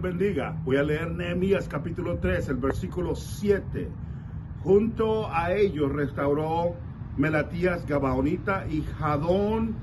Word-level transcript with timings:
bendiga. 0.00 0.56
Voy 0.64 0.76
a 0.76 0.82
leer 0.82 1.10
Nehemías 1.10 1.68
capítulo 1.68 2.18
3, 2.18 2.48
el 2.48 2.56
versículo 2.56 3.14
7. 3.14 3.88
Junto 4.62 5.28
a 5.32 5.52
ellos 5.52 5.92
restauró 5.92 6.74
Melatías 7.16 7.86
Gabaonita 7.86 8.66
y 8.68 8.82
Jadón 8.82 9.74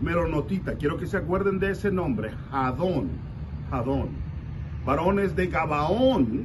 Meronotita. 0.00 0.74
Quiero 0.74 0.96
que 0.96 1.06
se 1.06 1.16
acuerden 1.16 1.58
de 1.58 1.72
ese 1.72 1.90
nombre, 1.90 2.30
Jadón, 2.50 3.10
Jadón. 3.70 4.08
Varones 4.84 5.36
de 5.36 5.46
Gabaón 5.48 6.44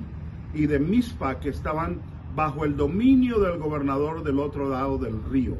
y 0.53 0.67
de 0.67 0.80
Mispa 0.80 1.39
que 1.39 1.49
estaban 1.49 2.02
bajo 2.35 2.66
el 2.66 2.76
dominio 2.76 3.39
del 3.39 3.59
gobernador 3.59 4.23
del 4.23 4.39
otro 4.39 4.70
lado 4.70 4.98
del 4.98 5.23
río. 5.23 5.55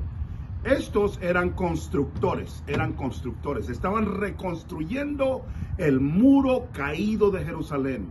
Estos 0.66 1.20
eran 1.21 1.52
constructores, 1.52 2.63
eran 2.65 2.93
constructores, 2.93 3.70
estaban 3.70 4.19
reconstruyendo 4.19 5.46
el 5.78 6.00
muro 6.00 6.69
caído 6.73 7.29
de 7.29 7.46
Jerusalén. 7.46 8.07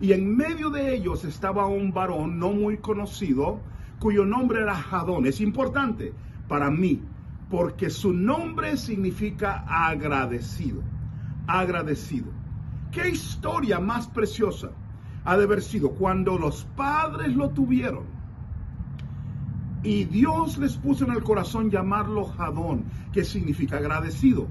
Y 0.00 0.10
en 0.10 0.36
medio 0.36 0.68
de 0.68 0.96
ellos 0.96 1.24
estaba 1.24 1.66
un 1.66 1.92
varón 1.92 2.40
no 2.40 2.50
muy 2.50 2.78
conocido, 2.78 3.60
cuyo 4.00 4.24
nombre 4.24 4.62
era 4.62 4.74
Jadón. 4.74 5.26
Es 5.26 5.40
importante 5.40 6.12
para 6.48 6.72
mí, 6.72 7.00
porque 7.48 7.88
su 7.88 8.12
nombre 8.12 8.76
significa 8.76 9.64
agradecido, 9.68 10.82
agradecido. 11.46 12.32
¿Qué 12.90 13.10
historia 13.10 13.78
más 13.78 14.08
preciosa 14.08 14.72
ha 15.24 15.36
de 15.36 15.44
haber 15.44 15.62
sido 15.62 15.92
cuando 15.92 16.36
los 16.36 16.64
padres 16.74 17.36
lo 17.36 17.50
tuvieron? 17.50 18.21
Y 19.82 20.04
Dios 20.04 20.58
les 20.58 20.76
puso 20.76 21.04
en 21.04 21.12
el 21.12 21.22
corazón 21.24 21.70
llamarlo 21.70 22.24
Jadón, 22.24 22.84
que 23.12 23.24
significa 23.24 23.78
agradecido. 23.78 24.46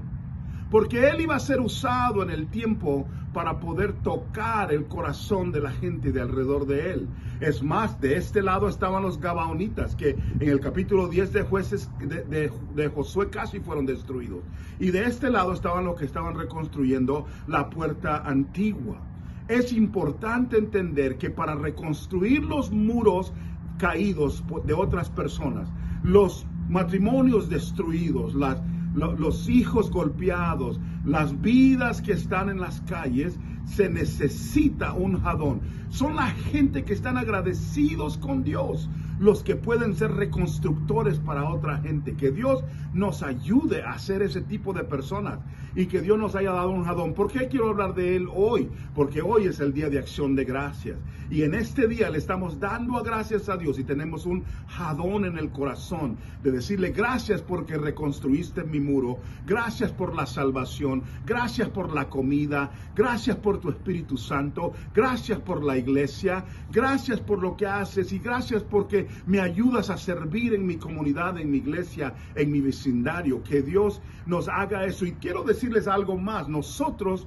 Porque 0.70 1.08
él 1.08 1.20
iba 1.20 1.36
a 1.36 1.40
ser 1.40 1.60
usado 1.60 2.22
en 2.22 2.30
el 2.30 2.48
tiempo 2.48 3.06
para 3.32 3.60
poder 3.60 3.92
tocar 3.94 4.72
el 4.72 4.86
corazón 4.86 5.52
de 5.52 5.60
la 5.60 5.70
gente 5.70 6.12
de 6.12 6.20
alrededor 6.20 6.66
de 6.66 6.92
él. 6.92 7.08
Es 7.40 7.62
más, 7.62 8.00
de 8.00 8.16
este 8.16 8.42
lado 8.42 8.68
estaban 8.68 9.02
los 9.02 9.18
Gabaonitas, 9.18 9.96
que 9.96 10.16
en 10.40 10.48
el 10.48 10.60
capítulo 10.60 11.08
10 11.08 11.32
de 11.32 11.42
jueces 11.42 11.90
de, 12.00 12.50
de, 12.74 12.88
Josué 12.88 13.30
casi 13.30 13.60
fueron 13.60 13.86
destruidos. 13.86 14.40
Y 14.78 14.90
de 14.90 15.04
este 15.04 15.30
lado 15.30 15.52
estaban 15.52 15.84
los 15.84 15.98
que 15.98 16.04
estaban 16.04 16.34
reconstruyendo 16.36 17.26
la 17.46 17.68
puerta 17.70 18.22
antigua. 18.24 19.00
Es 19.48 19.72
importante 19.72 20.56
entender 20.56 21.18
que 21.18 21.30
para 21.30 21.54
reconstruir 21.54 22.44
los 22.44 22.70
muros 22.70 23.32
caídos 23.82 24.44
de 24.64 24.74
otras 24.74 25.10
personas, 25.10 25.68
los 26.04 26.46
matrimonios 26.68 27.48
destruidos, 27.48 28.32
los 28.94 29.48
hijos 29.48 29.90
golpeados, 29.90 30.78
las 31.04 31.40
vidas 31.40 32.00
que 32.00 32.12
están 32.12 32.48
en 32.48 32.60
las 32.60 32.80
calles, 32.82 33.40
se 33.66 33.88
necesita 33.88 34.92
un 34.92 35.20
jadón. 35.20 35.60
Son 35.88 36.16
la 36.16 36.28
gente 36.28 36.84
que 36.84 36.94
están 36.94 37.18
agradecidos 37.18 38.16
con 38.16 38.42
Dios, 38.44 38.88
los 39.18 39.42
que 39.42 39.56
pueden 39.56 39.94
ser 39.94 40.12
reconstructores 40.12 41.18
para 41.18 41.48
otra 41.48 41.78
gente. 41.78 42.14
Que 42.14 42.30
Dios 42.30 42.64
nos 42.92 43.22
ayude 43.22 43.82
a 43.82 43.98
ser 43.98 44.22
ese 44.22 44.40
tipo 44.40 44.72
de 44.72 44.84
personas 44.84 45.38
y 45.74 45.86
que 45.86 46.00
Dios 46.00 46.18
nos 46.18 46.34
haya 46.34 46.52
dado 46.52 46.70
un 46.70 46.84
jadón. 46.84 47.14
¿Por 47.14 47.30
qué 47.30 47.48
quiero 47.48 47.70
hablar 47.70 47.94
de 47.94 48.16
él 48.16 48.28
hoy? 48.34 48.68
Porque 48.94 49.22
hoy 49.22 49.46
es 49.46 49.60
el 49.60 49.72
día 49.72 49.90
de 49.90 49.98
acción 49.98 50.34
de 50.34 50.44
gracias. 50.44 50.98
Y 51.30 51.42
en 51.42 51.54
este 51.54 51.88
día 51.88 52.10
le 52.10 52.18
estamos 52.18 52.60
dando 52.60 52.96
a 52.96 53.02
gracias 53.02 53.48
a 53.48 53.56
Dios 53.56 53.78
y 53.78 53.84
tenemos 53.84 54.26
un 54.26 54.44
jadón 54.66 55.24
en 55.24 55.38
el 55.38 55.50
corazón 55.50 56.16
de 56.42 56.52
decirle 56.52 56.90
gracias 56.90 57.40
porque 57.40 57.78
reconstruiste 57.78 58.64
mi 58.64 58.80
muro, 58.80 59.18
gracias 59.46 59.92
por 59.92 60.14
la 60.14 60.26
salvación, 60.26 61.02
gracias 61.24 61.68
por 61.70 61.94
la 61.94 62.08
comida, 62.08 62.70
gracias 62.94 63.36
por 63.36 63.51
tu 63.58 63.70
Espíritu 63.70 64.16
Santo, 64.16 64.72
gracias 64.94 65.38
por 65.40 65.62
la 65.62 65.76
iglesia, 65.76 66.44
gracias 66.70 67.20
por 67.20 67.40
lo 67.40 67.56
que 67.56 67.66
haces 67.66 68.12
y 68.12 68.18
gracias 68.18 68.62
porque 68.62 69.08
me 69.26 69.40
ayudas 69.40 69.90
a 69.90 69.96
servir 69.96 70.54
en 70.54 70.66
mi 70.66 70.76
comunidad, 70.76 71.38
en 71.38 71.50
mi 71.50 71.58
iglesia, 71.58 72.14
en 72.34 72.50
mi 72.50 72.60
vecindario. 72.60 73.42
Que 73.42 73.62
Dios 73.62 74.00
nos 74.26 74.48
haga 74.48 74.84
eso. 74.84 75.04
Y 75.04 75.12
quiero 75.12 75.42
decirles 75.42 75.88
algo 75.88 76.16
más. 76.16 76.48
Nosotros 76.48 77.26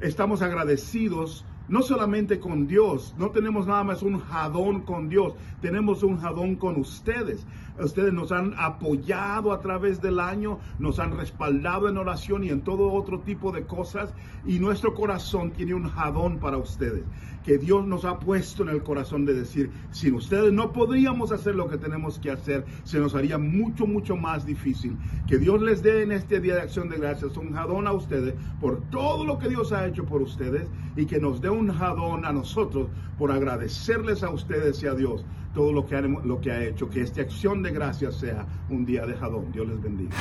estamos 0.00 0.42
agradecidos 0.42 1.44
no 1.68 1.82
solamente 1.82 2.38
con 2.38 2.66
Dios, 2.66 3.14
no 3.18 3.30
tenemos 3.30 3.66
nada 3.66 3.84
más 3.84 4.02
un 4.02 4.20
jadón 4.20 4.82
con 4.82 5.08
Dios, 5.08 5.34
tenemos 5.60 6.02
un 6.02 6.18
jadón 6.18 6.56
con 6.56 6.78
ustedes. 6.78 7.46
Ustedes 7.78 8.12
nos 8.12 8.30
han 8.30 8.54
apoyado 8.56 9.52
a 9.52 9.60
través 9.60 10.00
del 10.00 10.20
año, 10.20 10.60
nos 10.78 11.00
han 11.00 11.16
respaldado 11.16 11.88
en 11.88 11.96
oración 11.96 12.44
y 12.44 12.50
en 12.50 12.60
todo 12.60 12.92
otro 12.92 13.20
tipo 13.20 13.50
de 13.50 13.64
cosas. 13.64 14.14
Y 14.46 14.60
nuestro 14.60 14.94
corazón 14.94 15.50
tiene 15.50 15.74
un 15.74 15.88
jadón 15.88 16.38
para 16.38 16.56
ustedes, 16.56 17.02
que 17.44 17.58
Dios 17.58 17.84
nos 17.84 18.04
ha 18.04 18.20
puesto 18.20 18.62
en 18.62 18.68
el 18.68 18.84
corazón 18.84 19.24
de 19.24 19.34
decir, 19.34 19.72
sin 19.90 20.14
ustedes 20.14 20.52
no 20.52 20.72
podríamos 20.72 21.32
hacer 21.32 21.56
lo 21.56 21.68
que 21.68 21.76
tenemos 21.76 22.20
que 22.20 22.30
hacer, 22.30 22.64
se 22.84 23.00
nos 23.00 23.16
haría 23.16 23.38
mucho, 23.38 23.86
mucho 23.86 24.16
más 24.16 24.46
difícil. 24.46 24.96
Que 25.26 25.38
Dios 25.38 25.60
les 25.60 25.82
dé 25.82 26.02
en 26.02 26.12
este 26.12 26.40
día 26.40 26.54
de 26.54 26.62
acción 26.62 26.88
de 26.88 26.98
gracias 26.98 27.36
un 27.36 27.54
jadón 27.54 27.88
a 27.88 27.92
ustedes 27.92 28.34
por 28.60 28.82
todo 28.90 29.24
lo 29.24 29.38
que 29.38 29.48
Dios 29.48 29.72
ha 29.72 29.86
hecho 29.86 30.04
por 30.04 30.22
ustedes 30.22 30.68
y 30.96 31.06
que 31.06 31.18
nos 31.18 31.40
dé 31.40 31.50
un 31.54 31.72
jadón 31.72 32.24
a 32.24 32.32
nosotros 32.32 32.88
por 33.18 33.32
agradecerles 33.32 34.22
a 34.22 34.30
ustedes 34.30 34.82
y 34.82 34.86
a 34.86 34.94
Dios 34.94 35.24
todo 35.54 35.72
lo 35.72 35.86
que, 35.86 36.50
ha, 36.50 36.64
hecho. 36.64 36.90
Que 36.90 37.00
esta 37.00 37.22
acción 37.22 37.62
de 37.62 37.70
gracias 37.70 38.16
sea 38.16 38.46
un 38.68 38.84
día 38.84 39.06
de 39.06 39.14
jadón. 39.14 39.52
Dios 39.52 39.68
les 39.68 39.80
bendiga. 39.80 40.14